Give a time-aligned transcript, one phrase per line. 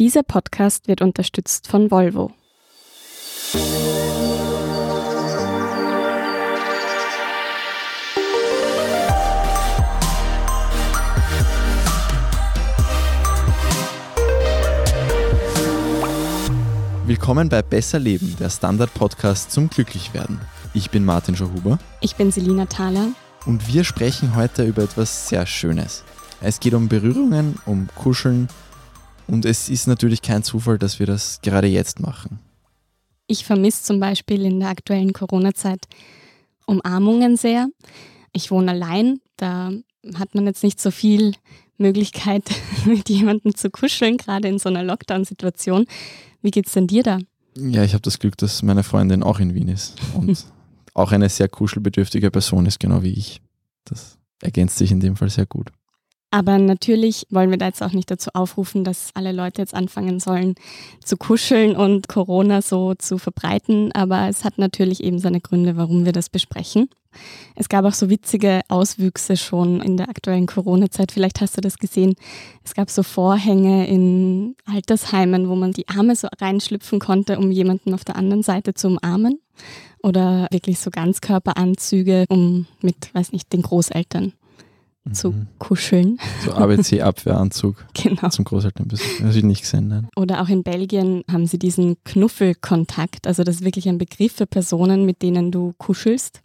[0.00, 2.32] Dieser Podcast wird unterstützt von Volvo.
[17.06, 20.40] Willkommen bei Besser Leben, der Standard-Podcast zum Glücklichwerden.
[20.72, 21.78] Ich bin Martin Schauhuber.
[22.00, 23.10] Ich bin Selina Thaler.
[23.46, 26.02] Und wir sprechen heute über etwas sehr Schönes.
[26.40, 28.48] Es geht um Berührungen, um Kuscheln
[29.26, 32.38] und es ist natürlich kein Zufall, dass wir das gerade jetzt machen.
[33.26, 35.86] Ich vermisse zum Beispiel in der aktuellen Corona-Zeit
[36.66, 37.68] Umarmungen sehr.
[38.32, 39.70] Ich wohne allein, da
[40.14, 41.34] hat man jetzt nicht so viel
[41.78, 42.44] Möglichkeit,
[42.84, 45.86] mit jemandem zu kuscheln, gerade in so einer Lockdown-Situation.
[46.42, 47.18] Wie geht's denn dir da?
[47.56, 50.44] Ja, ich habe das Glück, dass meine Freundin auch in Wien ist und
[50.94, 53.40] auch eine sehr kuschelbedürftige Person ist, genau wie ich.
[53.84, 55.70] Das ergänzt sich in dem Fall sehr gut.
[56.34, 60.18] Aber natürlich wollen wir da jetzt auch nicht dazu aufrufen, dass alle Leute jetzt anfangen
[60.18, 60.56] sollen
[61.04, 63.92] zu kuscheln und Corona so zu verbreiten.
[63.92, 66.88] Aber es hat natürlich eben seine Gründe, warum wir das besprechen.
[67.54, 71.12] Es gab auch so witzige Auswüchse schon in der aktuellen Corona-Zeit.
[71.12, 72.16] Vielleicht hast du das gesehen.
[72.64, 77.94] Es gab so Vorhänge in Altersheimen, wo man die Arme so reinschlüpfen konnte, um jemanden
[77.94, 79.38] auf der anderen Seite zu umarmen.
[80.02, 84.32] Oder wirklich so Ganzkörperanzüge, um mit, weiß nicht, den Großeltern
[85.12, 85.48] zu mhm.
[85.58, 86.18] kuscheln.
[86.44, 88.28] So ABC-Abwehranzug genau.
[88.30, 89.04] zum Großelternbesuch.
[89.18, 89.88] Das habe ich nicht gesehen.
[89.88, 90.08] Nein.
[90.16, 93.26] Oder auch in Belgien haben sie diesen Knuffelkontakt.
[93.26, 96.40] Also das ist wirklich ein Begriff für Personen, mit denen du kuschelst.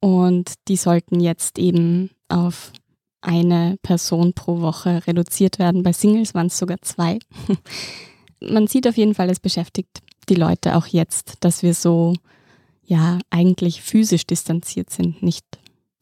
[0.00, 2.72] Und die sollten jetzt eben auf
[3.20, 5.82] eine Person pro Woche reduziert werden.
[5.82, 7.18] Bei Singles waren es sogar zwei.
[8.40, 12.14] Man sieht auf jeden Fall, es beschäftigt die Leute auch jetzt, dass wir so,
[12.82, 15.44] ja, eigentlich physisch distanziert sind, nicht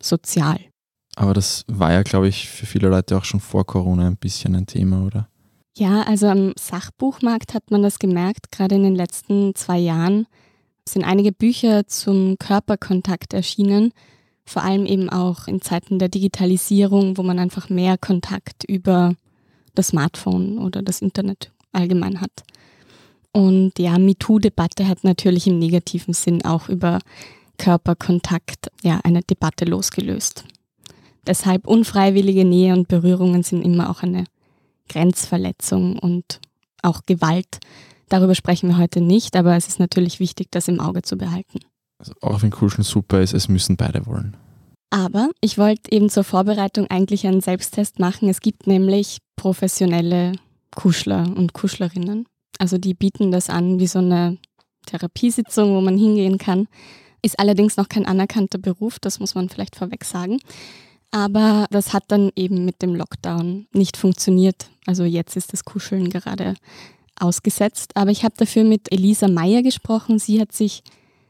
[0.00, 0.60] sozial.
[1.18, 4.54] Aber das war ja, glaube ich, für viele Leute auch schon vor Corona ein bisschen
[4.54, 5.28] ein Thema, oder?
[5.76, 8.52] Ja, also am Sachbuchmarkt hat man das gemerkt.
[8.52, 10.28] Gerade in den letzten zwei Jahren
[10.88, 13.92] sind einige Bücher zum Körperkontakt erschienen.
[14.44, 19.16] Vor allem eben auch in Zeiten der Digitalisierung, wo man einfach mehr Kontakt über
[19.74, 22.44] das Smartphone oder das Internet allgemein hat.
[23.32, 27.00] Und ja, MeToo-Debatte hat natürlich im negativen Sinn auch über
[27.56, 30.44] Körperkontakt ja eine Debatte losgelöst.
[31.28, 34.24] Deshalb unfreiwillige Nähe und Berührungen sind immer auch eine
[34.88, 36.40] Grenzverletzung und
[36.82, 37.58] auch Gewalt.
[38.08, 41.60] Darüber sprechen wir heute nicht, aber es ist natürlich wichtig, das im Auge zu behalten.
[41.98, 44.38] Also auch wenn Kuscheln super ist, es müssen beide wollen.
[44.88, 48.30] Aber ich wollte eben zur Vorbereitung eigentlich einen Selbsttest machen.
[48.30, 50.32] Es gibt nämlich professionelle
[50.74, 52.26] Kuschler und Kuschlerinnen.
[52.58, 54.38] Also die bieten das an wie so eine
[54.86, 56.68] Therapiesitzung, wo man hingehen kann.
[57.20, 60.38] Ist allerdings noch kein anerkannter Beruf, das muss man vielleicht vorweg sagen.
[61.10, 64.70] Aber das hat dann eben mit dem Lockdown nicht funktioniert.
[64.86, 66.54] Also jetzt ist das Kuscheln gerade
[67.18, 67.96] ausgesetzt.
[67.96, 70.18] Aber ich habe dafür mit Elisa Meyer gesprochen.
[70.18, 70.82] Sie hat sich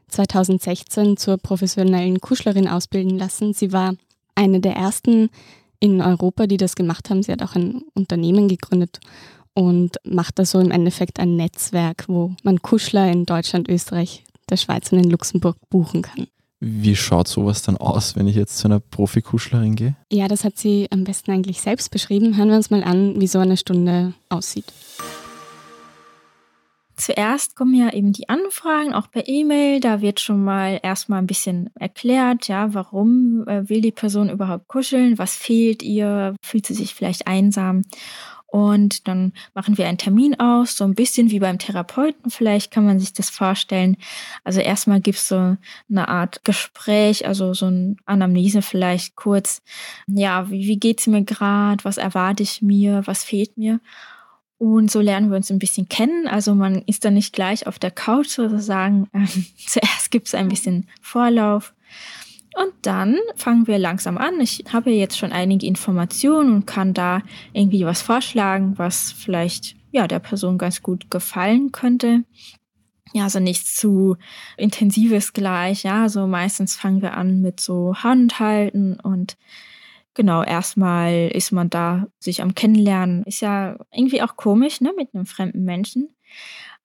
[0.09, 3.53] 2016 zur professionellen Kuschlerin ausbilden lassen.
[3.53, 3.95] Sie war
[4.35, 5.29] eine der ersten
[5.79, 7.23] in Europa, die das gemacht haben.
[7.23, 8.99] Sie hat auch ein Unternehmen gegründet
[9.53, 14.57] und macht da so im Endeffekt ein Netzwerk, wo man Kuschler in Deutschland, Österreich, der
[14.57, 16.27] Schweiz und in Luxemburg buchen kann.
[16.61, 19.95] Wie schaut sowas dann aus, wenn ich jetzt zu einer Profikuschlerin gehe?
[20.11, 22.35] Ja, das hat sie am besten eigentlich selbst beschrieben.
[22.35, 24.65] Hören wir uns mal an, wie so eine Stunde aussieht.
[26.97, 29.79] Zuerst kommen ja eben die Anfragen, auch per E-Mail.
[29.79, 34.67] Da wird schon mal erstmal ein bisschen erklärt, ja, warum äh, will die Person überhaupt
[34.67, 37.83] kuscheln, was fehlt ihr, fühlt sie sich vielleicht einsam.
[38.51, 42.83] Und dann machen wir einen Termin aus, so ein bisschen wie beim Therapeuten, vielleicht kann
[42.83, 43.95] man sich das vorstellen.
[44.43, 45.55] Also erstmal gibt's so
[45.89, 49.61] eine Art Gespräch, also so ein Anamnese vielleicht kurz.
[50.07, 51.83] Ja, wie, wie geht's mir gerade?
[51.85, 53.03] Was erwarte ich mir?
[53.05, 53.79] Was fehlt mir?
[54.57, 56.27] Und so lernen wir uns ein bisschen kennen.
[56.27, 59.07] Also man ist dann nicht gleich auf der Couch sozusagen.
[59.67, 61.73] zuerst gibt's ein bisschen Vorlauf.
[62.55, 64.39] Und dann fangen wir langsam an.
[64.41, 67.21] Ich habe jetzt schon einige Informationen und kann da
[67.53, 72.23] irgendwie was vorschlagen, was vielleicht ja der Person ganz gut gefallen könnte.
[73.13, 74.17] Ja, also nichts zu
[74.57, 75.83] intensives gleich.
[75.83, 79.37] Ja, so meistens fangen wir an mit so Handhalten und
[80.13, 83.23] genau, erstmal ist man da sich am Kennenlernen.
[83.23, 86.09] Ist ja irgendwie auch komisch, ne, mit einem fremden Menschen.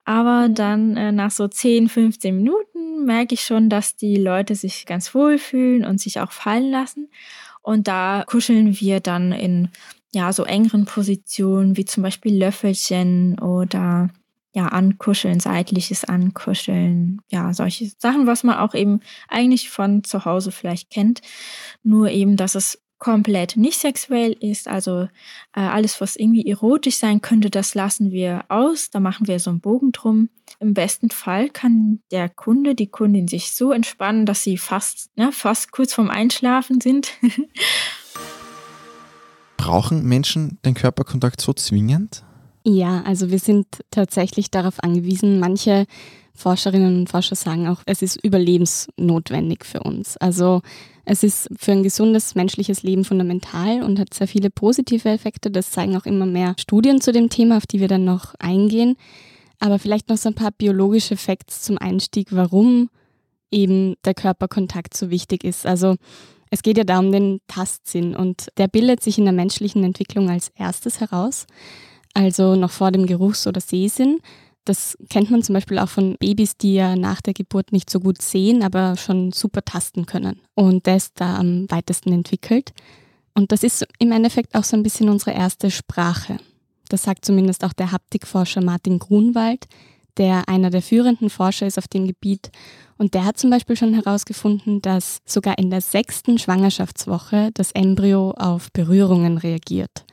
[0.05, 4.85] Aber dann äh, nach so 10, 15 Minuten merke ich schon, dass die Leute sich
[4.85, 7.09] ganz wohl fühlen und sich auch fallen lassen.
[7.61, 9.69] Und da kuscheln wir dann in
[10.13, 14.09] ja so engeren Positionen wie zum Beispiel Löffelchen oder
[14.53, 20.51] ja ankuscheln, seitliches Ankuscheln, ja solche Sachen, was man auch eben eigentlich von zu Hause
[20.51, 21.21] vielleicht kennt.
[21.83, 25.07] Nur eben, dass es komplett nicht sexuell ist, also
[25.53, 28.89] äh, alles, was irgendwie erotisch sein könnte, das lassen wir aus.
[28.89, 30.29] Da machen wir so einen Bogen drum.
[30.59, 35.31] Im besten Fall kann der Kunde, die Kundin sich so entspannen, dass sie fast, ne,
[35.31, 37.11] fast kurz vorm Einschlafen sind.
[39.57, 42.23] Brauchen Menschen den Körperkontakt so zwingend?
[42.63, 45.39] Ja, also wir sind tatsächlich darauf angewiesen.
[45.39, 45.85] Manche
[46.33, 50.17] Forscherinnen und Forscher sagen auch, es ist überlebensnotwendig für uns.
[50.17, 50.61] Also
[51.05, 55.51] es ist für ein gesundes menschliches Leben fundamental und hat sehr viele positive Effekte.
[55.51, 58.97] Das zeigen auch immer mehr Studien zu dem Thema, auf die wir dann noch eingehen.
[59.59, 62.89] Aber vielleicht noch so ein paar biologische Facts zum Einstieg, warum
[63.51, 65.65] eben der Körperkontakt so wichtig ist.
[65.65, 65.95] Also
[66.49, 70.29] es geht ja da um den Tastsinn und der bildet sich in der menschlichen Entwicklung
[70.29, 71.45] als erstes heraus
[72.15, 74.19] also noch vor dem Geruchs- oder Sehsinn.
[74.65, 77.99] Das kennt man zum Beispiel auch von Babys, die ja nach der Geburt nicht so
[77.99, 80.41] gut sehen, aber schon super tasten können.
[80.55, 82.73] Und der ist da am weitesten entwickelt.
[83.35, 86.37] Und das ist im Endeffekt auch so ein bisschen unsere erste Sprache.
[86.89, 89.65] Das sagt zumindest auch der Haptikforscher Martin Grunwald,
[90.17, 92.49] der einer der führenden Forscher ist auf dem Gebiet.
[92.97, 98.31] Und der hat zum Beispiel schon herausgefunden, dass sogar in der sechsten Schwangerschaftswoche das Embryo
[98.31, 100.05] auf Berührungen reagiert.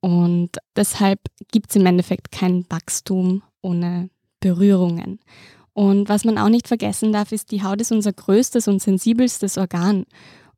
[0.00, 4.10] Und deshalb gibt es im Endeffekt kein Wachstum ohne
[4.40, 5.18] Berührungen.
[5.72, 9.58] Und was man auch nicht vergessen darf, ist, die Haut ist unser größtes und sensibelstes
[9.58, 10.06] Organ.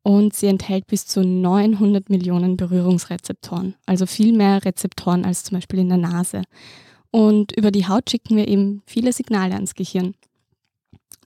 [0.02, 5.80] Und sie enthält bis zu 900 Millionen Berührungsrezeptoren, also viel mehr Rezeptoren als zum Beispiel
[5.80, 6.42] in der Nase.
[7.10, 10.14] Und über die Haut schicken wir eben viele Signale ans Gehirn.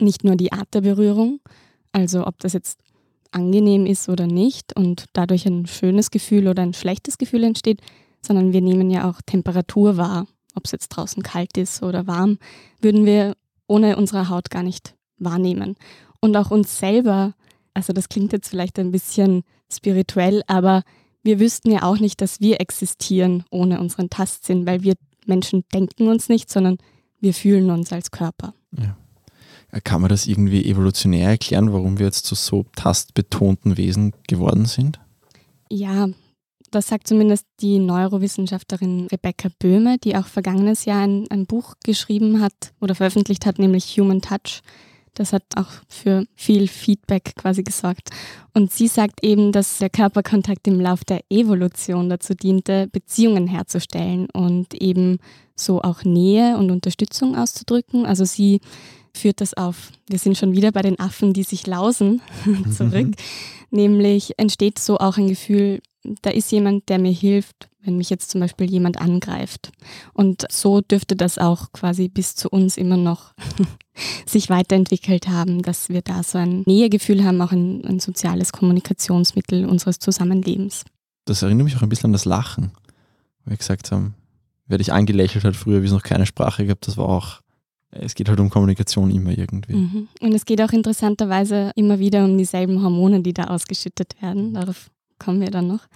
[0.00, 1.38] Nicht nur die Art der Berührung,
[1.92, 2.80] also ob das jetzt
[3.30, 7.80] angenehm ist oder nicht und dadurch ein schönes Gefühl oder ein schlechtes Gefühl entsteht,
[8.24, 10.26] sondern wir nehmen ja auch Temperatur wahr.
[10.54, 12.38] Ob es jetzt draußen kalt ist oder warm,
[12.80, 13.34] würden wir
[13.66, 15.76] ohne unsere Haut gar nicht wahrnehmen.
[16.20, 17.34] Und auch uns selber,
[17.74, 19.42] also das klingt jetzt vielleicht ein bisschen
[19.72, 20.82] spirituell, aber
[21.22, 24.94] wir wüssten ja auch nicht, dass wir existieren ohne unseren Tastsinn, weil wir
[25.26, 26.78] Menschen denken uns nicht, sondern
[27.20, 28.54] wir fühlen uns als Körper.
[28.78, 28.96] Ja.
[29.82, 35.00] Kann man das irgendwie evolutionär erklären, warum wir jetzt zu so tastbetonten Wesen geworden sind?
[35.68, 36.08] Ja,
[36.74, 42.40] das sagt zumindest die Neurowissenschaftlerin Rebecca Böhme, die auch vergangenes Jahr ein, ein Buch geschrieben
[42.40, 44.60] hat oder veröffentlicht hat, nämlich Human Touch.
[45.14, 48.10] Das hat auch für viel Feedback quasi gesorgt.
[48.52, 54.28] Und sie sagt eben, dass der Körperkontakt im Lauf der Evolution dazu diente, Beziehungen herzustellen
[54.32, 55.18] und eben
[55.54, 58.06] so auch Nähe und Unterstützung auszudrücken.
[58.06, 58.60] Also sie
[59.16, 62.20] führt das auf, wir sind schon wieder bei den Affen, die sich lausen,
[62.76, 63.06] zurück.
[63.06, 63.14] Mhm.
[63.70, 65.80] Nämlich entsteht so auch ein Gefühl,
[66.22, 69.72] da ist jemand, der mir hilft, wenn mich jetzt zum Beispiel jemand angreift.
[70.12, 73.34] Und so dürfte das auch quasi bis zu uns immer noch
[74.26, 79.66] sich weiterentwickelt haben, dass wir da so ein Nähegefühl haben, auch ein, ein soziales Kommunikationsmittel
[79.66, 80.84] unseres Zusammenlebens.
[81.26, 82.72] Das erinnert mich auch ein bisschen an das Lachen,
[83.44, 84.14] wo wir gesagt haben,
[84.66, 87.40] wer dich angelächelt hat früher, wie es noch keine Sprache gab, das war auch
[87.96, 89.74] es geht halt um Kommunikation immer irgendwie.
[89.74, 90.08] Mhm.
[90.20, 94.54] Und es geht auch interessanterweise immer wieder um dieselben Hormone, die da ausgeschüttet werden.
[94.54, 94.90] Darauf
[95.24, 95.86] kommen wir dann noch.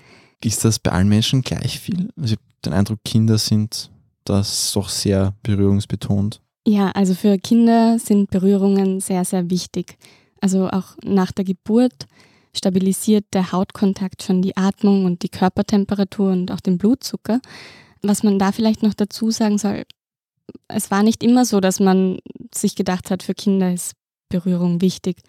[0.42, 2.08] Ist das bei allen Menschen gleich viel?
[2.16, 3.90] Also ich habe den Eindruck, Kinder sind
[4.24, 6.40] das doch sehr berührungsbetont.
[6.66, 9.96] Ja, also für Kinder sind Berührungen sehr, sehr wichtig.
[10.40, 12.06] Also auch nach der Geburt
[12.54, 17.40] stabilisiert der Hautkontakt schon die Atmung und die Körpertemperatur und auch den Blutzucker.
[18.02, 19.84] Was man da vielleicht noch dazu sagen soll,
[20.68, 22.18] es war nicht immer so, dass man
[22.54, 23.92] sich gedacht hat, für Kinder ist
[24.28, 25.22] Berührung wichtig.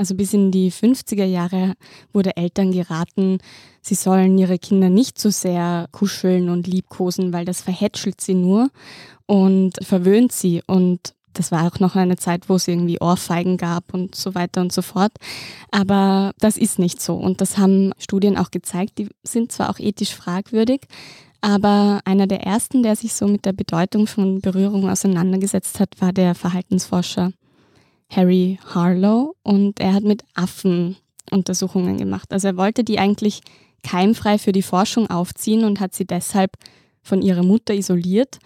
[0.00, 1.74] Also bis in die 50er Jahre
[2.10, 3.36] wurde Eltern geraten,
[3.82, 8.70] sie sollen ihre Kinder nicht so sehr kuscheln und liebkosen, weil das verhätschelt sie nur
[9.26, 10.62] und verwöhnt sie.
[10.66, 14.62] Und das war auch noch eine Zeit, wo es irgendwie Ohrfeigen gab und so weiter
[14.62, 15.12] und so fort.
[15.70, 17.16] Aber das ist nicht so.
[17.16, 18.96] Und das haben Studien auch gezeigt.
[18.96, 20.80] Die sind zwar auch ethisch fragwürdig,
[21.42, 26.14] aber einer der ersten, der sich so mit der Bedeutung von Berührung auseinandergesetzt hat, war
[26.14, 27.32] der Verhaltensforscher
[28.10, 30.96] Harry Harlow und er hat mit Affen
[31.30, 32.32] Untersuchungen gemacht.
[32.32, 33.40] Also er wollte die eigentlich
[33.82, 36.52] keimfrei für die Forschung aufziehen und hat sie deshalb
[37.02, 38.38] von ihrer Mutter isoliert.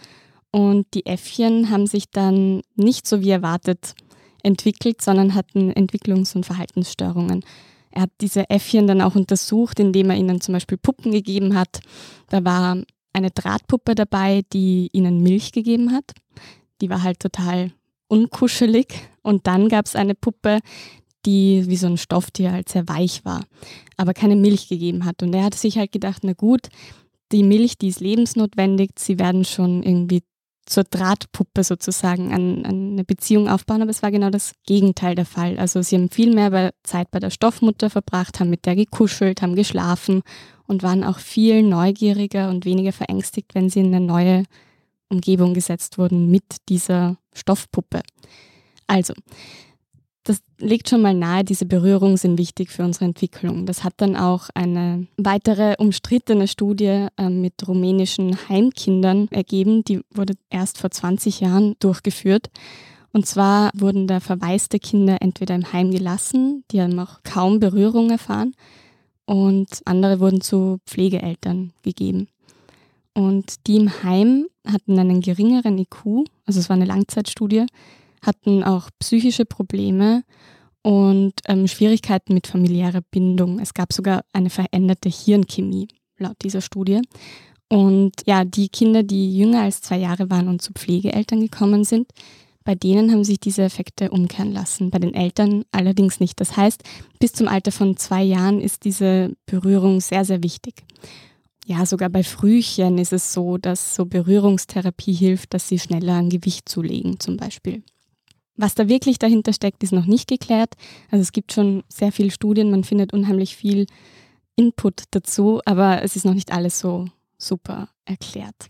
[0.51, 3.95] Und die Äffchen haben sich dann nicht so wie erwartet
[4.43, 7.45] entwickelt, sondern hatten Entwicklungs- und Verhaltensstörungen.
[7.91, 11.81] Er hat diese Äffchen dann auch untersucht, indem er ihnen zum Beispiel Puppen gegeben hat.
[12.29, 16.13] Da war eine Drahtpuppe dabei, die ihnen Milch gegeben hat.
[16.81, 17.73] Die war halt total
[18.09, 18.89] unkuschelig.
[19.23, 20.61] Und dann gab es eine Puppe,
[21.27, 23.45] die wie so ein Stofftier halt sehr weich war,
[23.97, 25.23] aber keine Milch gegeben hat.
[25.23, 26.69] Und er hat sich halt gedacht, na gut,
[27.33, 30.23] die Milch, die ist lebensnotwendig, sie werden schon irgendwie
[30.67, 35.27] zur Drahtpuppe sozusagen an, an, eine Beziehung aufbauen, aber es war genau das Gegenteil der
[35.27, 35.59] Fall.
[35.59, 39.57] Also sie haben viel mehr Zeit bei der Stoffmutter verbracht, haben mit der gekuschelt, haben
[39.57, 40.23] geschlafen
[40.67, 44.45] und waren auch viel neugieriger und weniger verängstigt, wenn sie in eine neue
[45.09, 48.03] Umgebung gesetzt wurden mit dieser Stoffpuppe.
[48.87, 49.15] Also,
[50.25, 53.67] das legt schon mal nahe, diese Berührungen sind wichtig für unsere Entwicklung.
[53.67, 59.85] Das hat dann auch eine weitere umstrittene Studie äh, mit rumänischen Heimkindern ergeben.
[59.85, 62.51] Die wurde erst vor 20 Jahren durchgeführt.
[63.13, 68.11] Und zwar wurden da verwaiste Kinder entweder im Heim gelassen, die haben auch kaum Berührung
[68.11, 68.55] erfahren,
[69.25, 72.29] und andere wurden zu Pflegeeltern gegeben.
[73.15, 77.67] Und die im Heim hatten einen geringeren IQ, also es war eine Langzeitstudie,
[78.23, 80.25] hatten auch psychische Probleme
[80.83, 83.61] und ähm, Schwierigkeiten mit familiärer Bindung.
[83.61, 87.01] Es gab sogar eine veränderte Hirnchemie laut dieser Studie.
[87.69, 92.09] Und ja, die Kinder, die jünger als zwei Jahre waren und zu Pflegeeltern gekommen sind,
[92.65, 96.41] bei denen haben sich diese Effekte umkehren lassen, bei den Eltern allerdings nicht.
[96.41, 96.83] Das heißt,
[97.19, 100.75] bis zum Alter von zwei Jahren ist diese Berührung sehr, sehr wichtig.
[101.67, 106.29] Ja, sogar bei Frühchen ist es so, dass so Berührungstherapie hilft, dass sie schneller an
[106.29, 107.83] Gewicht zulegen zum Beispiel.
[108.57, 110.75] Was da wirklich dahinter steckt, ist noch nicht geklärt.
[111.11, 113.87] Also es gibt schon sehr viele Studien, man findet unheimlich viel
[114.57, 117.07] Input dazu, aber es ist noch nicht alles so
[117.39, 118.69] super erklärt.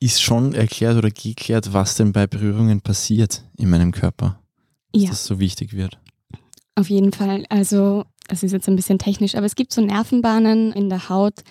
[0.00, 4.40] Ist schon erklärt oder geklärt, was denn bei Berührungen passiert in meinem Körper?
[4.92, 5.10] Dass ja.
[5.10, 5.98] das so wichtig wird.
[6.74, 7.44] Auf jeden Fall.
[7.48, 11.42] Also, es ist jetzt ein bisschen technisch, aber es gibt so Nervenbahnen in der Haut,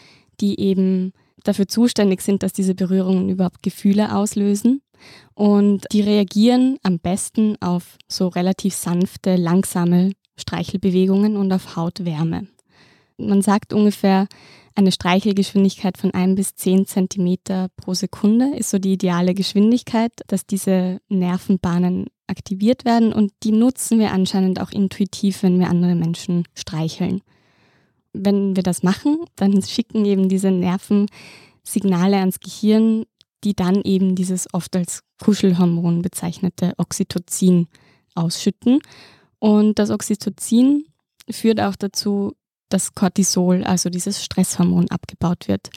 [0.44, 4.82] die eben dafür zuständig sind, dass diese Berührungen überhaupt Gefühle auslösen.
[5.34, 12.48] Und die reagieren am besten auf so relativ sanfte, langsame Streichelbewegungen und auf Hautwärme.
[13.18, 14.28] Man sagt ungefähr,
[14.76, 20.46] eine Streichelgeschwindigkeit von 1 bis 10 Zentimeter pro Sekunde ist so die ideale Geschwindigkeit, dass
[20.46, 26.44] diese Nervenbahnen aktiviert werden und die nutzen wir anscheinend auch intuitiv, wenn wir andere Menschen
[26.56, 27.22] streicheln.
[28.14, 31.08] Wenn wir das machen, dann schicken eben diese Nerven
[31.64, 33.06] Signale ans Gehirn,
[33.44, 37.68] die dann eben dieses oft als Kuschelhormon bezeichnete Oxytocin
[38.16, 38.80] ausschütten.
[39.40, 40.86] Und das Oxytocin
[41.30, 42.34] führt auch dazu,
[42.70, 45.70] dass Cortisol, also dieses Stresshormon, abgebaut wird.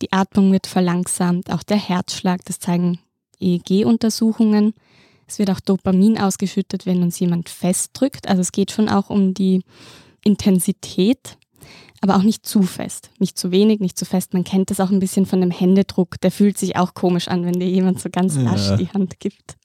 [0.00, 2.98] Die Atmung wird verlangsamt, auch der Herzschlag, das zeigen
[3.40, 4.74] EEG-Untersuchungen.
[5.26, 8.28] Es wird auch Dopamin ausgeschüttet, wenn uns jemand festdrückt.
[8.28, 9.62] Also es geht schon auch um die
[10.22, 11.38] Intensität
[12.00, 13.10] aber auch nicht zu fest.
[13.18, 14.34] Nicht zu wenig, nicht zu fest.
[14.34, 16.20] Man kennt das auch ein bisschen von dem Händedruck.
[16.20, 18.76] Der fühlt sich auch komisch an, wenn dir jemand so ganz lasch ja.
[18.76, 19.56] die Hand gibt.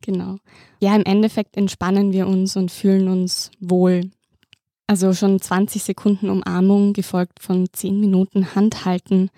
[0.00, 0.36] Genau.
[0.80, 4.10] Ja, im Endeffekt entspannen wir uns und fühlen uns wohl.
[4.86, 9.30] Also schon 20 Sekunden Umarmung, gefolgt von 10 Minuten Handhalten,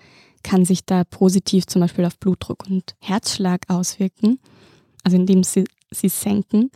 [0.43, 4.39] kann sich da positiv zum Beispiel auf Blutdruck und Herzschlag auswirken,
[5.03, 6.71] also indem sie sie senken.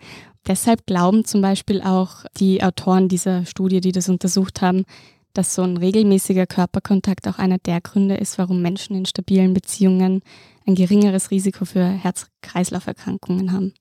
[0.47, 4.85] Deshalb glauben zum Beispiel auch die Autoren dieser Studie, die das untersucht haben,
[5.33, 10.21] dass so ein regelmäßiger Körperkontakt auch einer der Gründe ist, warum Menschen in stabilen Beziehungen
[10.65, 13.73] ein geringeres Risiko für Herz-Kreislauf-Erkrankungen haben.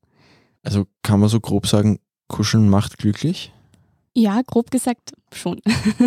[0.62, 3.52] Also kann man so grob sagen, Kuscheln macht glücklich?
[4.16, 5.60] Ja, grob gesagt schon.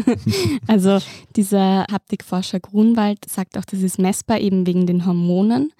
[0.67, 0.99] also
[1.35, 5.73] dieser Haptikforscher Grunwald sagt auch, das ist messbar eben wegen den Hormonen.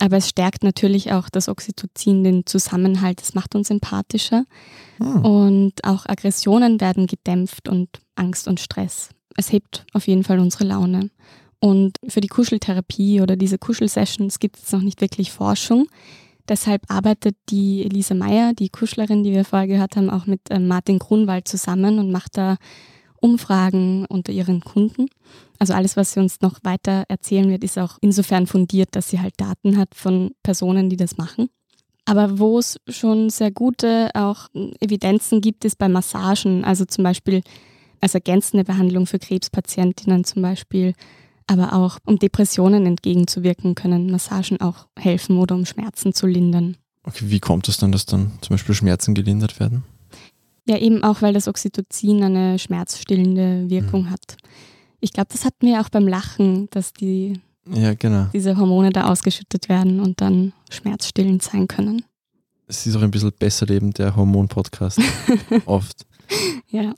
[0.00, 4.44] Aber es stärkt natürlich auch das Oxytocin, den Zusammenhalt, es macht uns empathischer.
[4.96, 5.24] Hm.
[5.24, 9.10] Und auch Aggressionen werden gedämpft und Angst und Stress.
[9.36, 11.10] Es hebt auf jeden Fall unsere Laune.
[11.60, 15.86] Und für die Kuscheltherapie oder diese Kuschelsessions gibt es noch nicht wirklich Forschung.
[16.48, 20.66] Deshalb arbeitet die Elise Meyer, die Kuschlerin, die wir vorher gehört haben, auch mit ähm,
[20.66, 22.56] Martin Grunwald zusammen und macht da
[23.20, 25.06] Umfragen unter ihren Kunden.
[25.58, 29.20] Also alles, was sie uns noch weiter erzählen wird, ist auch insofern fundiert, dass sie
[29.20, 31.48] halt Daten hat von Personen, die das machen.
[32.06, 34.48] Aber wo es schon sehr gute auch
[34.80, 37.42] Evidenzen gibt, ist bei Massagen, also zum Beispiel
[38.00, 40.94] als ergänzende Behandlung für Krebspatientinnen zum Beispiel,
[41.46, 46.76] aber auch um Depressionen entgegenzuwirken, können Massagen auch helfen oder um Schmerzen zu lindern.
[47.04, 49.84] Okay, wie kommt es dann, dass dann zum Beispiel Schmerzen gelindert werden?
[50.70, 54.10] Ja, eben auch, weil das Oxytocin eine schmerzstillende Wirkung mhm.
[54.10, 54.36] hat.
[55.00, 58.26] Ich glaube, das hatten wir auch beim Lachen, dass die, ja, genau.
[58.32, 62.04] diese Hormone da ausgeschüttet werden und dann schmerzstillend sein können.
[62.68, 65.00] Es ist auch ein bisschen besser Leben der Hormon-Podcast.
[65.66, 66.06] Oft.
[66.68, 66.94] Ja,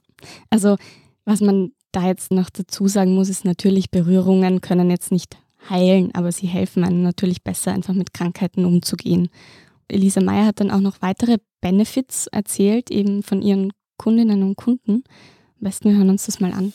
[0.50, 0.76] also
[1.24, 5.38] was man da jetzt noch dazu sagen muss, ist natürlich, Berührungen können jetzt nicht
[5.70, 9.30] heilen, aber sie helfen einem natürlich besser, einfach mit Krankheiten umzugehen.
[9.92, 15.04] Elisa Meyer hat dann auch noch weitere Benefits erzählt, eben von ihren Kundinnen und Kunden.
[15.60, 16.72] Am besten wir hören uns das mal an.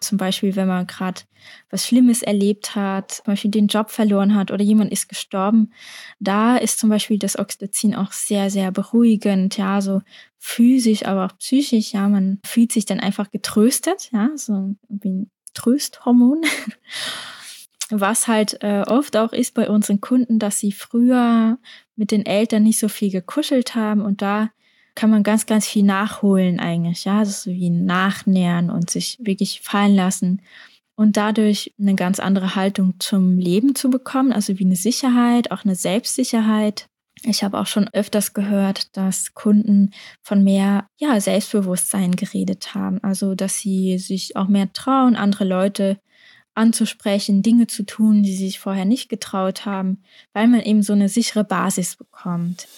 [0.00, 1.22] Zum Beispiel, wenn man gerade
[1.70, 5.72] was Schlimmes erlebt hat, zum Beispiel den Job verloren hat oder jemand ist gestorben,
[6.18, 10.02] da ist zum Beispiel das Oxytocin auch sehr, sehr beruhigend, ja, so
[10.38, 15.30] physisch, aber auch psychisch, ja, man fühlt sich dann einfach getröstet, ja, so wie ein
[15.54, 16.42] Trösthormon.
[17.90, 21.58] Was halt äh, oft auch ist bei unseren Kunden, dass sie früher
[21.96, 24.50] mit den Eltern nicht so viel gekuschelt haben und da
[24.94, 29.60] kann man ganz, ganz viel nachholen eigentlich, ja, ist so wie nachnähern und sich wirklich
[29.62, 30.42] fallen lassen
[30.96, 35.64] und dadurch eine ganz andere Haltung zum Leben zu bekommen, also wie eine Sicherheit, auch
[35.64, 36.86] eine Selbstsicherheit.
[37.24, 43.34] Ich habe auch schon öfters gehört, dass Kunden von mehr ja, Selbstbewusstsein geredet haben, also
[43.34, 45.98] dass sie sich auch mehr trauen, andere Leute
[46.54, 50.92] anzusprechen, Dinge zu tun, die sie sich vorher nicht getraut haben, weil man eben so
[50.92, 52.68] eine sichere Basis bekommt.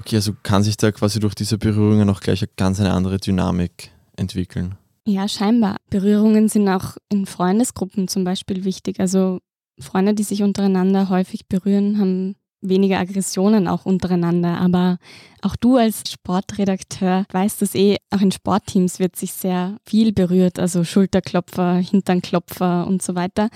[0.00, 3.18] Okay, also kann sich da quasi durch diese Berührungen auch gleich eine ganz eine andere
[3.18, 4.76] Dynamik entwickeln.
[5.06, 5.76] Ja, scheinbar.
[5.88, 8.98] Berührungen sind auch in Freundesgruppen zum Beispiel wichtig.
[8.98, 9.38] Also
[9.78, 14.58] Freunde, die sich untereinander häufig berühren, haben weniger Aggressionen auch untereinander.
[14.58, 14.98] Aber
[15.42, 20.58] auch du als Sportredakteur weißt es eh, auch in Sportteams wird sich sehr viel berührt,
[20.58, 23.48] also Schulterklopfer, Hinternklopfer und so weiter.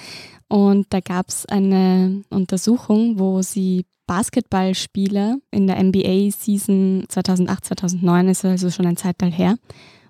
[0.48, 8.44] Und da gab es eine Untersuchung, wo sie Basketballspieler in der NBA-Season 2008, 2009, ist
[8.44, 9.54] also schon ein Zeitteil her,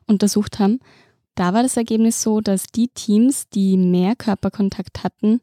[0.06, 0.80] untersucht haben.
[1.34, 5.40] Da war das Ergebnis so, dass die Teams, die mehr Körperkontakt hatten,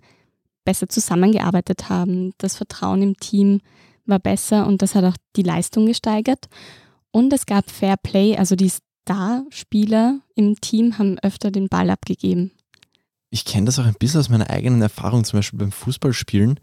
[0.67, 2.33] besser zusammengearbeitet haben.
[2.37, 3.61] Das Vertrauen im Team
[4.05, 6.49] war besser und das hat auch die Leistung gesteigert.
[7.11, 8.71] Und es gab Fair Play, also die
[9.03, 12.51] Starspieler im Team haben öfter den Ball abgegeben.
[13.29, 16.59] Ich kenne das auch ein bisschen aus meiner eigenen Erfahrung, zum Beispiel beim Fußballspielen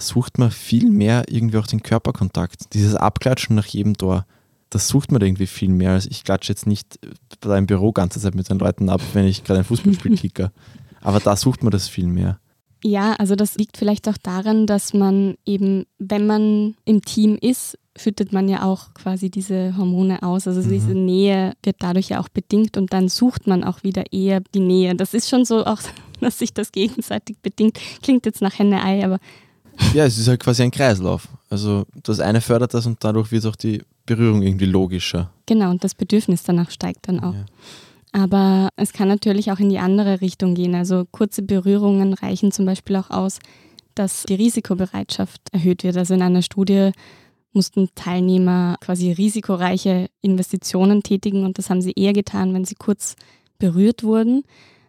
[0.00, 2.72] sucht man viel mehr irgendwie auch den Körperkontakt.
[2.74, 4.26] Dieses Abklatschen nach jedem Tor,
[4.70, 5.92] das sucht man irgendwie viel mehr.
[5.92, 6.98] Also ich klatsche jetzt nicht
[7.40, 10.52] da im Büro ganze Zeit mit den Leuten ab, wenn ich gerade ein Fußballspiel kicke.
[11.00, 12.38] Aber da sucht man das viel mehr.
[12.84, 17.76] Ja, also das liegt vielleicht auch daran, dass man eben, wenn man im Team ist,
[17.96, 20.46] schüttet man ja auch quasi diese Hormone aus.
[20.46, 20.72] Also mhm.
[20.72, 24.60] diese Nähe wird dadurch ja auch bedingt und dann sucht man auch wieder eher die
[24.60, 24.94] Nähe.
[24.94, 25.80] Das ist schon so auch,
[26.20, 27.78] dass sich das gegenseitig bedingt.
[28.02, 29.18] Klingt jetzt nach Henne-Ei, aber
[29.94, 31.28] ja, es ist halt quasi ein Kreislauf.
[31.50, 35.30] Also das eine fördert das und dadurch wird auch die Berührung irgendwie logischer.
[35.46, 37.34] Genau, und das Bedürfnis danach steigt dann auch.
[37.34, 37.44] Ja.
[38.12, 40.74] Aber es kann natürlich auch in die andere Richtung gehen.
[40.74, 43.38] Also kurze Berührungen reichen zum Beispiel auch aus,
[43.94, 45.96] dass die Risikobereitschaft erhöht wird.
[45.96, 46.92] Also in einer Studie
[47.52, 53.16] mussten Teilnehmer quasi risikoreiche Investitionen tätigen und das haben sie eher getan, wenn sie kurz
[53.58, 54.44] berührt wurden.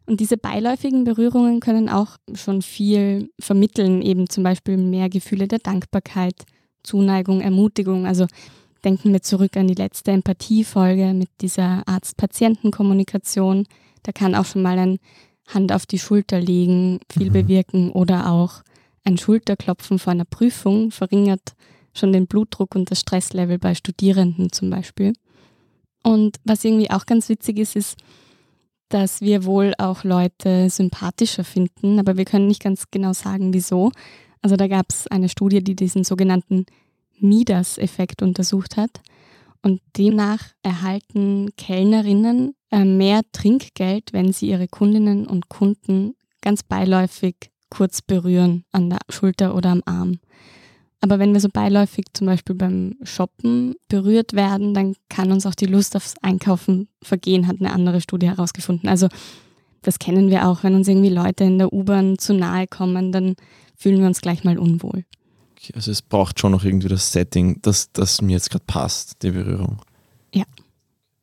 [0.05, 5.59] Und diese beiläufigen Berührungen können auch schon viel vermitteln, eben zum Beispiel mehr Gefühle der
[5.59, 6.45] Dankbarkeit,
[6.83, 8.05] Zuneigung, Ermutigung.
[8.05, 8.25] Also
[8.83, 13.67] denken wir zurück an die letzte Empathiefolge mit dieser Arzt-Patienten-Kommunikation.
[14.03, 14.99] Da kann auch schon mal ein
[15.47, 17.33] Hand auf die Schulter legen, viel mhm.
[17.33, 18.61] bewirken oder auch
[19.03, 21.55] ein Schulterklopfen vor einer Prüfung verringert
[21.93, 25.13] schon den Blutdruck und das Stresslevel bei Studierenden zum Beispiel.
[26.03, 27.97] Und was irgendwie auch ganz witzig ist, ist,
[28.89, 33.91] dass wir wohl auch Leute sympathischer finden, aber wir können nicht ganz genau sagen, wieso.
[34.41, 36.65] Also da gab es eine Studie, die diesen sogenannten
[37.21, 39.01] Midas-Effekt untersucht hat.
[39.61, 47.35] Und demnach erhalten Kellnerinnen äh, mehr Trinkgeld, wenn sie ihre Kundinnen und Kunden ganz beiläufig
[47.69, 50.19] kurz berühren an der Schulter oder am Arm.
[51.01, 55.55] Aber wenn wir so beiläufig zum Beispiel beim Shoppen berührt werden, dann kann uns auch
[55.55, 58.89] die Lust aufs Einkaufen vergehen, hat eine andere Studie herausgefunden.
[58.89, 59.07] Also
[59.81, 63.35] das kennen wir auch, wenn uns irgendwie Leute in der U-Bahn zu nahe kommen, dann
[63.77, 65.05] fühlen wir uns gleich mal unwohl.
[65.61, 69.21] Okay, also es braucht schon noch irgendwie das Setting, das, das mir jetzt gerade passt,
[69.23, 69.81] die Berührung.
[70.33, 70.45] Ja.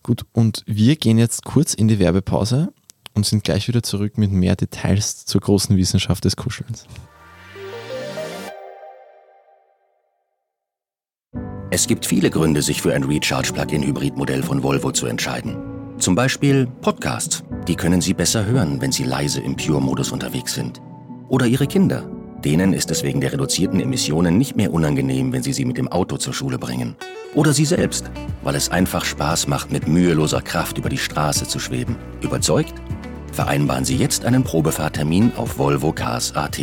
[0.03, 2.73] Gut, und wir gehen jetzt kurz in die Werbepause
[3.15, 6.87] und sind gleich wieder zurück mit mehr Details zur großen Wissenschaft des Kuschelns.
[11.71, 15.57] Es gibt viele Gründe, sich für ein Recharge-Plug-in-Hybrid-Modell von Volvo zu entscheiden.
[15.99, 17.43] Zum Beispiel Podcasts.
[17.67, 20.81] Die können Sie besser hören, wenn Sie leise im Pure-Modus unterwegs sind.
[21.29, 22.16] Oder Ihre Kinder.
[22.47, 25.89] Denen ist es wegen der reduzierten Emissionen nicht mehr unangenehm, wenn Sie sie mit dem
[25.89, 26.95] Auto zur Schule bringen.
[27.35, 28.09] Oder Sie selbst,
[28.45, 31.97] weil es einfach Spaß macht, mit müheloser Kraft über die Straße zu schweben.
[32.21, 32.73] Überzeugt?
[33.33, 36.61] Vereinbaren Sie jetzt einen Probefahrtermin auf Volvo Cars AT.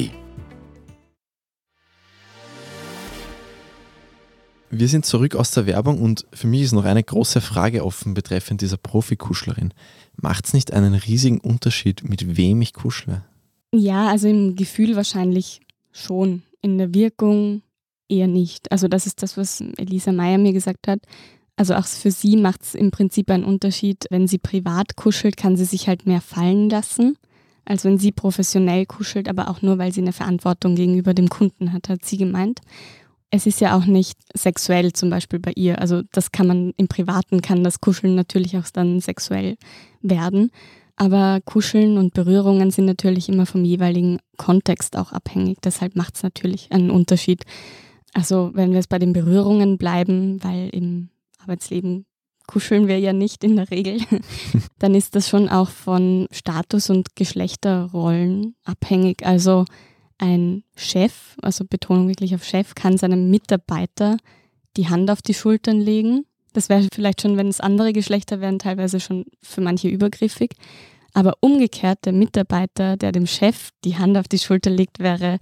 [4.72, 8.14] Wir sind zurück aus der Werbung und für mich ist noch eine große Frage offen
[8.14, 9.74] betreffend dieser Profikuschlerin.
[10.16, 13.26] Macht es nicht einen riesigen Unterschied, mit wem ich kuschle?
[13.76, 15.60] Ja, also im Gefühl wahrscheinlich
[15.94, 16.44] schon.
[16.62, 17.62] In der Wirkung
[18.10, 18.72] eher nicht.
[18.72, 21.00] Also das ist das, was Elisa Meyer mir gesagt hat.
[21.56, 24.06] Also auch für sie macht es im Prinzip einen Unterschied.
[24.10, 27.18] Wenn sie privat kuschelt, kann sie sich halt mehr fallen lassen,
[27.66, 31.72] als wenn sie professionell kuschelt, aber auch nur, weil sie eine Verantwortung gegenüber dem Kunden
[31.72, 32.62] hat, hat sie gemeint.
[33.30, 35.80] Es ist ja auch nicht sexuell zum Beispiel bei ihr.
[35.80, 39.56] Also das kann man im Privaten, kann das Kuscheln natürlich auch dann sexuell
[40.02, 40.52] werden.
[40.96, 45.58] Aber Kuscheln und Berührungen sind natürlich immer vom jeweiligen Kontext auch abhängig.
[45.64, 47.44] Deshalb macht es natürlich einen Unterschied.
[48.14, 52.06] Also wenn wir es bei den Berührungen bleiben, weil im Arbeitsleben
[52.46, 54.00] kuscheln wir ja nicht in der Regel,
[54.80, 59.26] dann ist das schon auch von Status und Geschlechterrollen abhängig.
[59.26, 59.66] Also
[60.20, 64.18] ein Chef, also Betonung wirklich auf Chef, kann seinem Mitarbeiter
[64.78, 66.26] die Hand auf die Schultern legen.
[66.54, 70.52] Das wäre vielleicht schon, wenn es andere Geschlechter wären, teilweise schon für manche übergriffig.
[71.14, 75.38] Aber umgekehrt, der Mitarbeiter, der dem Chef die Hand auf die Schulter legt, wäre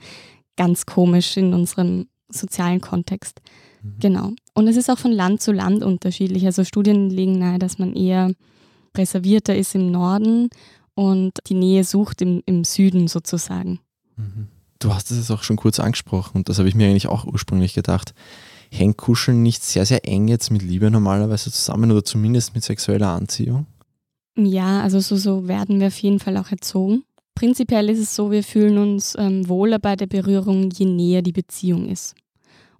[0.57, 3.41] ganz komisch in unserem sozialen Kontext.
[3.81, 3.95] Mhm.
[3.99, 4.31] Genau.
[4.53, 6.45] Und es ist auch von Land zu Land unterschiedlich.
[6.45, 8.33] Also Studien legen nahe, dass man eher
[8.97, 10.49] reservierter ist im Norden
[10.93, 13.79] und die Nähe sucht im, im Süden sozusagen.
[14.17, 14.47] Mhm.
[14.79, 17.25] Du hast es jetzt auch schon kurz angesprochen und das habe ich mir eigentlich auch
[17.25, 18.13] ursprünglich gedacht.
[18.73, 23.09] Hängt Kuscheln nicht sehr, sehr eng jetzt mit Liebe normalerweise zusammen oder zumindest mit sexueller
[23.09, 23.67] Anziehung?
[24.37, 27.03] Ja, also so, so werden wir auf jeden Fall auch erzogen.
[27.35, 31.33] Prinzipiell ist es so, wir fühlen uns ähm, wohler bei der Berührung, je näher die
[31.33, 32.15] Beziehung ist.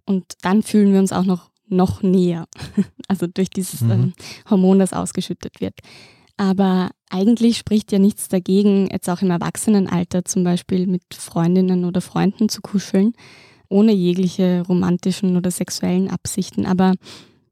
[0.05, 2.47] Und dann fühlen wir uns auch noch, noch näher.
[3.09, 3.91] also durch dieses mhm.
[3.91, 4.13] ähm,
[4.49, 5.75] Hormon, das ausgeschüttet wird.
[6.37, 12.01] Aber eigentlich spricht ja nichts dagegen, jetzt auch im Erwachsenenalter zum Beispiel mit Freundinnen oder
[12.01, 13.13] Freunden zu kuscheln,
[13.71, 16.65] ohne jegliche romantischen oder sexuellen Absichten.
[16.65, 16.93] Aber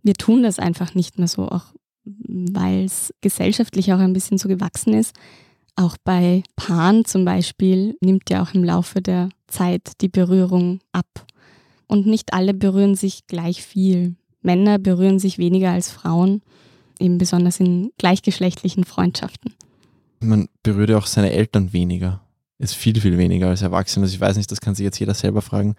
[0.04, 1.66] wir tun das einfach nicht mehr so, auch
[2.04, 5.16] weil es gesellschaftlich auch ein bisschen so gewachsen ist.
[5.76, 11.26] Auch bei Paaren zum Beispiel nimmt ja auch im Laufe der Zeit die Berührung ab.
[11.88, 14.16] Und nicht alle berühren sich gleich viel.
[14.42, 16.42] Männer berühren sich weniger als Frauen
[17.00, 19.54] eben besonders in gleichgeschlechtlichen Freundschaften.
[20.20, 22.22] Man berührt ja auch seine Eltern weniger.
[22.58, 24.04] Ist viel, viel weniger als Erwachsene.
[24.04, 25.76] Also ich weiß nicht, das kann sich jetzt jeder selber fragen,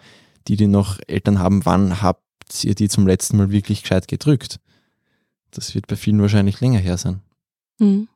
[0.48, 2.22] die, die noch Eltern haben, wann habt
[2.62, 4.60] ihr die zum letzten Mal wirklich gescheit gedrückt?
[5.50, 7.20] Das wird bei vielen wahrscheinlich länger her sein.
[7.78, 8.08] Mhm.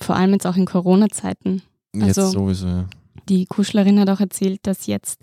[0.00, 1.62] Vor allem jetzt auch in Corona-Zeiten.
[1.94, 2.84] Jetzt also sowieso, ja.
[3.28, 5.20] Die Kuschlerin hat auch erzählt, dass jetzt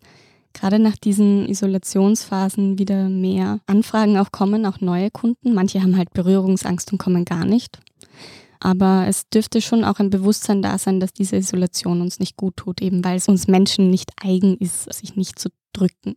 [0.53, 5.53] gerade nach diesen Isolationsphasen wieder mehr Anfragen auch kommen, auch neue Kunden.
[5.53, 7.79] Manche haben halt Berührungsangst und kommen gar nicht.
[8.59, 12.57] Aber es dürfte schon auch ein Bewusstsein da sein, dass diese Isolation uns nicht gut
[12.57, 16.15] tut, eben weil es uns Menschen nicht eigen ist, sich nicht zu drücken.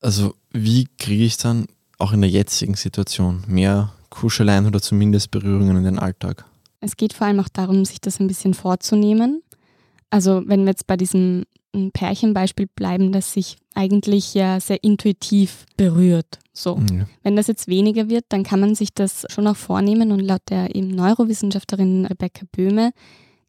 [0.00, 1.66] Also wie kriege ich dann
[1.98, 6.44] auch in der jetzigen Situation mehr Kuscheleien oder zumindest Berührungen in den Alltag?
[6.80, 9.42] Es geht vor allem auch darum, sich das ein bisschen vorzunehmen.
[10.08, 15.66] Also wenn wir jetzt bei diesem ein Pärchenbeispiel bleiben, das sich eigentlich ja sehr intuitiv
[15.76, 16.38] berührt.
[16.52, 16.80] So.
[16.92, 17.06] Ja.
[17.22, 20.42] Wenn das jetzt weniger wird, dann kann man sich das schon auch vornehmen und laut
[20.50, 22.90] der eben Neurowissenschaftlerin Rebecca Böhme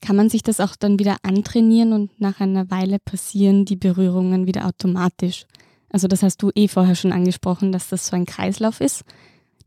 [0.01, 4.47] kann man sich das auch dann wieder antrainieren und nach einer Weile passieren die Berührungen
[4.47, 5.45] wieder automatisch.
[5.89, 9.03] Also das hast du eh vorher schon angesprochen, dass das so ein Kreislauf ist.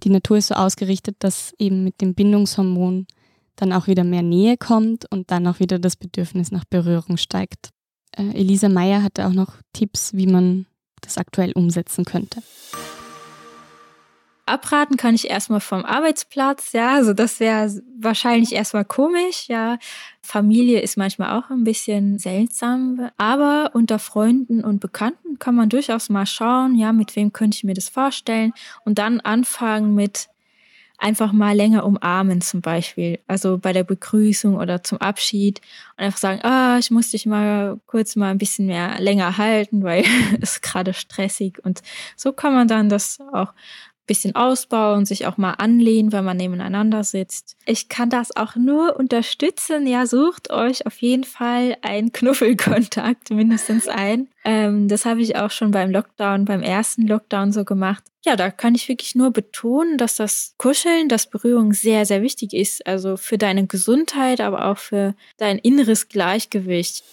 [0.02, 3.06] Die Natur ist so ausgerichtet, dass eben mit dem Bindungshormon
[3.56, 7.70] dann auch wieder mehr Nähe kommt und dann auch wieder das Bedürfnis nach Berührung steigt.
[8.16, 10.66] Äh, Elisa Meyer hatte auch noch Tipps, wie man
[11.00, 12.42] das aktuell umsetzen könnte.
[14.46, 19.78] Abraten kann ich erstmal vom Arbeitsplatz, ja, also das wäre wahrscheinlich erstmal komisch, ja.
[20.20, 26.10] Familie ist manchmal auch ein bisschen seltsam, aber unter Freunden und Bekannten kann man durchaus
[26.10, 28.52] mal schauen, ja, mit wem könnte ich mir das vorstellen
[28.84, 30.28] und dann anfangen mit
[30.98, 35.60] einfach mal länger umarmen zum Beispiel, also bei der Begrüßung oder zum Abschied
[35.96, 39.82] und einfach sagen, ah, ich muss dich mal kurz mal ein bisschen mehr länger halten,
[39.82, 40.04] weil
[40.40, 41.82] es gerade stressig und
[42.16, 43.52] so kann man dann das auch
[44.06, 47.56] bisschen ausbauen, sich auch mal anlehnen, wenn man nebeneinander sitzt.
[47.66, 49.86] Ich kann das auch nur unterstützen.
[49.86, 54.28] Ja, sucht euch auf jeden Fall einen Knuffelkontakt, mindestens ein.
[54.44, 58.04] Ähm, das habe ich auch schon beim Lockdown, beim ersten Lockdown so gemacht.
[58.24, 62.54] Ja, da kann ich wirklich nur betonen, dass das Kuscheln, das Berührung sehr, sehr wichtig
[62.54, 62.86] ist.
[62.86, 67.04] Also für deine Gesundheit, aber auch für dein inneres Gleichgewicht.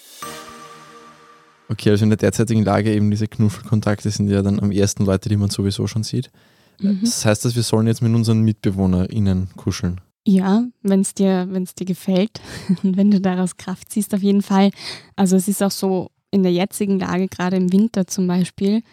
[1.72, 5.30] Okay, also in der derzeitigen Lage eben diese Knuffelkontakte sind ja dann am ersten Leute,
[5.30, 6.30] die man sowieso schon sieht.
[6.80, 7.00] Mhm.
[7.04, 10.02] Das heißt, dass wir sollen jetzt mit unseren MitbewohnerInnen kuscheln.
[10.26, 12.42] Ja, wenn es dir, wenn's dir gefällt
[12.84, 14.72] und wenn du daraus Kraft ziehst, auf jeden Fall.
[15.16, 18.84] Also es ist auch so in der jetzigen Lage, gerade im Winter zum Beispiel,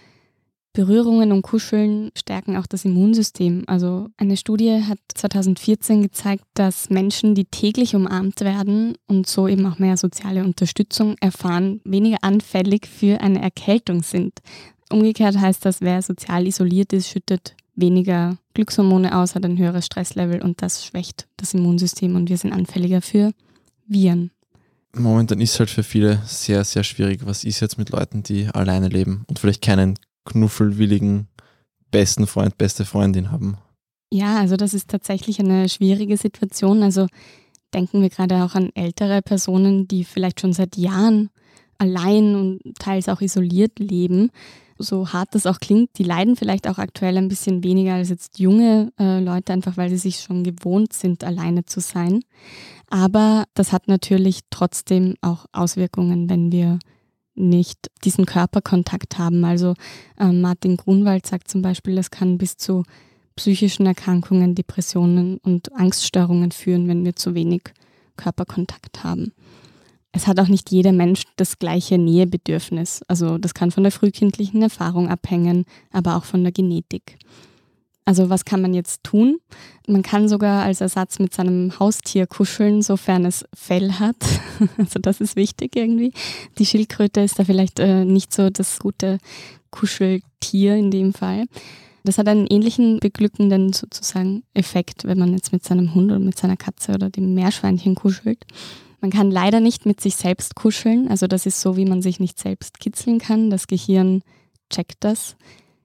[0.79, 3.65] Berührungen und Kuscheln stärken auch das Immunsystem.
[3.67, 9.67] Also eine Studie hat 2014 gezeigt, dass Menschen, die täglich umarmt werden und so eben
[9.67, 14.39] auch mehr soziale Unterstützung erfahren, weniger anfällig für eine Erkältung sind.
[14.89, 20.43] Umgekehrt heißt das, wer sozial isoliert ist, schüttet weniger Glückshormone aus, hat ein höheres Stresslevel
[20.43, 23.33] und das schwächt das Immunsystem und wir sind anfälliger für
[23.87, 24.31] Viren.
[24.95, 27.21] Momentan ist es halt für viele sehr, sehr schwierig.
[27.25, 31.29] Was ist jetzt mit Leuten, die alleine leben und vielleicht keinen knuffelwilligen
[31.91, 33.59] besten Freund, beste Freundin haben?
[34.11, 36.83] Ja, also das ist tatsächlich eine schwierige Situation.
[36.83, 37.07] Also
[37.75, 41.31] denken wir gerade auch an ältere Personen, die vielleicht schon seit Jahren
[41.77, 44.31] allein und teils auch isoliert leben.
[44.79, 48.39] So hart das auch klingt, die leiden vielleicht auch aktuell ein bisschen weniger als jetzt
[48.39, 52.23] junge äh, Leute, einfach weil sie sich schon gewohnt sind, alleine zu sein.
[52.89, 56.79] Aber das hat natürlich trotzdem auch Auswirkungen, wenn wir
[57.35, 59.45] nicht diesen Körperkontakt haben.
[59.45, 59.75] Also
[60.19, 62.85] äh, Martin Grunwald sagt zum Beispiel, das kann bis zu
[63.37, 67.63] psychischen Erkrankungen, Depressionen und Angststörungen führen, wenn wir zu wenig
[68.17, 69.33] Körperkontakt haben.
[70.19, 73.03] Es hat auch nicht jeder Mensch das gleiche Nähebedürfnis.
[73.07, 77.19] Also das kann von der frühkindlichen Erfahrung abhängen, aber auch von der Genetik.
[78.05, 79.39] Also was kann man jetzt tun?
[79.87, 84.17] Man kann sogar als Ersatz mit seinem Haustier kuscheln, sofern es Fell hat.
[84.77, 86.13] Also das ist wichtig irgendwie.
[86.59, 89.19] Die Schildkröte ist da vielleicht äh, nicht so das gute
[89.71, 91.45] Kuscheltier in dem Fall.
[92.03, 96.37] Das hat einen ähnlichen beglückenden sozusagen Effekt, wenn man jetzt mit seinem Hund oder mit
[96.37, 98.45] seiner Katze oder dem Meerschweinchen kuschelt.
[99.01, 101.09] Man kann leider nicht mit sich selbst kuscheln.
[101.09, 103.51] Also das ist so, wie man sich nicht selbst kitzeln kann.
[103.51, 104.23] Das Gehirn
[104.71, 105.37] checkt das.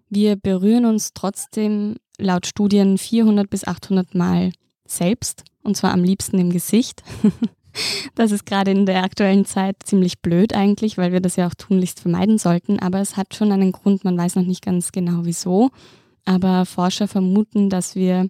[0.09, 4.51] Wir berühren uns trotzdem laut Studien 400 bis 800 Mal
[4.85, 7.03] selbst und zwar am liebsten im Gesicht.
[8.13, 11.55] Das ist gerade in der aktuellen Zeit ziemlich blöd eigentlich, weil wir das ja auch
[11.55, 15.21] tunlichst vermeiden sollten, aber es hat schon einen Grund, man weiß noch nicht ganz genau
[15.23, 15.71] wieso.
[16.23, 18.29] Aber Forscher vermuten, dass wir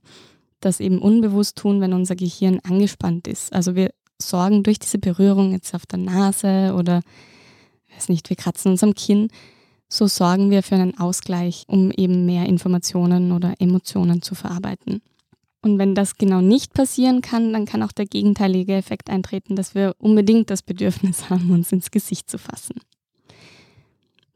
[0.62, 3.52] das eben unbewusst tun, wenn unser Gehirn angespannt ist.
[3.52, 3.92] Also wir
[4.30, 7.02] sorgen durch diese Berührung jetzt auf der Nase oder,
[7.96, 9.30] weiß nicht, wir kratzen uns am Kinn,
[9.90, 15.02] so sorgen wir für einen Ausgleich, um eben mehr Informationen oder Emotionen zu verarbeiten.
[15.62, 19.76] Und wenn das genau nicht passieren kann, dann kann auch der gegenteilige Effekt eintreten, dass
[19.76, 22.76] wir unbedingt das Bedürfnis haben, uns ins Gesicht zu fassen.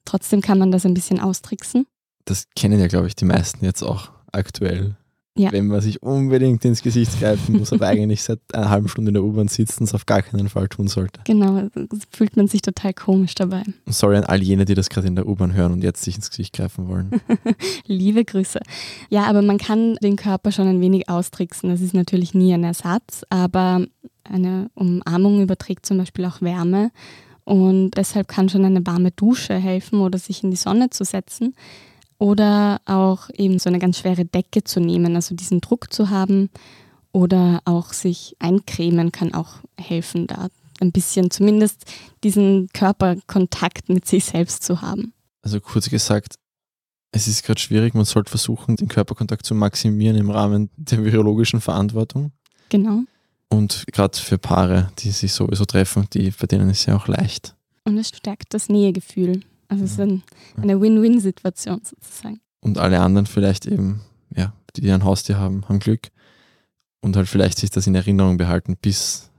[0.05, 1.85] Trotzdem kann man das ein bisschen austricksen.
[2.23, 4.95] Das kennen ja, glaube ich, die meisten jetzt auch aktuell.
[5.37, 5.51] Ja.
[5.51, 9.13] Wenn man sich unbedingt ins Gesicht greifen muss, aber eigentlich seit einer halben Stunde in
[9.13, 11.21] der U-Bahn sitzt und es auf gar keinen Fall tun sollte.
[11.25, 11.67] Genau,
[12.11, 13.63] fühlt man sich total komisch dabei.
[13.85, 16.29] Sorry an all jene, die das gerade in der U-Bahn hören und jetzt sich ins
[16.29, 17.21] Gesicht greifen wollen.
[17.85, 18.59] Liebe Grüße.
[19.09, 21.69] Ja, aber man kann den Körper schon ein wenig austricksen.
[21.69, 23.85] Das ist natürlich nie ein Ersatz, aber
[24.23, 26.91] eine Umarmung überträgt zum Beispiel auch Wärme
[27.47, 31.55] und deshalb kann schon eine warme Dusche helfen oder sich in die Sonne zu setzen.
[32.19, 36.49] Oder auch eben so eine ganz schwere Decke zu nehmen, also diesen Druck zu haben.
[37.11, 40.47] Oder auch sich eincremen kann auch helfen, da
[40.79, 41.85] ein bisschen zumindest
[42.23, 45.13] diesen Körperkontakt mit sich selbst zu haben.
[45.41, 46.35] Also kurz gesagt,
[47.11, 51.61] es ist gerade schwierig, man sollte versuchen, den Körperkontakt zu maximieren im Rahmen der virologischen
[51.61, 52.31] Verantwortung.
[52.69, 53.03] Genau.
[53.49, 57.07] Und gerade für Paare, die sich sowieso treffen, die, bei denen ist es ja auch
[57.07, 57.55] leicht.
[57.85, 59.41] Und es stärkt das Nähegefühl.
[59.67, 60.23] Also es ist ein,
[60.61, 62.39] eine Win-Win-Situation sozusagen.
[62.61, 64.01] Und alle anderen vielleicht eben,
[64.35, 66.07] ja, die ein Haustier haben, haben Glück
[67.01, 69.29] und halt vielleicht sich das in Erinnerung behalten, bis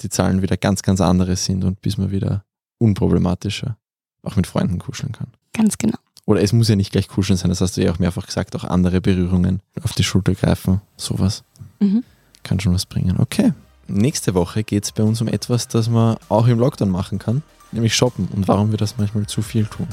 [0.00, 2.44] die Zahlen wieder ganz, ganz andere sind und bis man wieder
[2.78, 3.76] unproblematischer
[4.22, 5.28] auch mit Freunden kuscheln kann.
[5.52, 5.98] Ganz genau.
[6.26, 8.56] Oder es muss ja nicht gleich kuscheln sein, das hast du ja auch mehrfach gesagt,
[8.56, 11.44] auch andere Berührungen auf die Schulter greifen, sowas
[11.78, 12.02] Mhm.
[12.42, 13.18] kann schon was bringen.
[13.18, 13.52] Okay.
[13.86, 17.42] Nächste Woche geht es bei uns um etwas, das man auch im Lockdown machen kann,
[17.72, 19.88] nämlich shoppen und warum wir das manchmal zu viel tun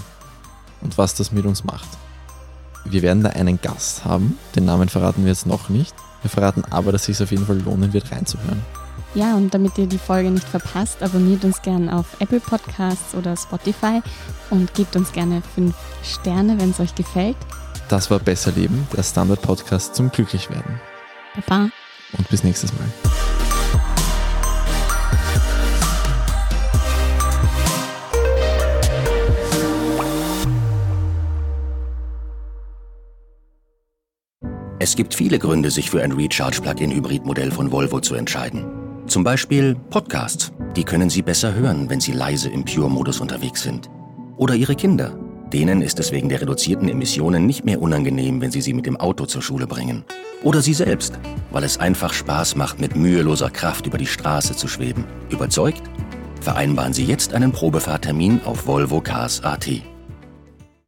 [0.82, 1.88] und was das mit uns macht.
[2.86, 5.96] Wir werden da einen Gast haben, den Namen verraten wir jetzt noch nicht.
[6.22, 8.62] Wir verraten aber, dass es sich auf jeden Fall lohnen wird, reinzuhören.
[9.16, 13.38] Ja, und damit ihr die Folge nicht verpasst, abonniert uns gerne auf Apple Podcasts oder
[13.38, 14.02] Spotify
[14.50, 17.38] und gebt uns gerne fünf Sterne, wenn es euch gefällt.
[17.90, 20.80] Das war Besser Leben, der Standard-Podcast zum Glücklichwerden.
[21.36, 21.70] Baba.
[22.18, 23.13] Und bis nächstes Mal.
[34.84, 38.66] Es gibt viele Gründe, sich für ein Recharge-Plug-in-Hybrid-Modell von Volvo zu entscheiden.
[39.08, 40.52] Zum Beispiel Podcasts.
[40.76, 43.90] Die können Sie besser hören, wenn Sie leise im Pure-Modus unterwegs sind.
[44.36, 45.18] Oder Ihre Kinder.
[45.54, 48.98] Denen ist es wegen der reduzierten Emissionen nicht mehr unangenehm, wenn Sie sie mit dem
[48.98, 50.04] Auto zur Schule bringen.
[50.44, 51.18] Oder Sie selbst,
[51.52, 55.06] weil es einfach Spaß macht, mit müheloser Kraft über die Straße zu schweben.
[55.30, 55.82] Überzeugt?
[56.42, 59.93] Vereinbaren Sie jetzt einen Probefahrtermin auf Volvo Cars AT.